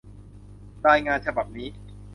[0.87, 1.67] รายงานฉบับนี้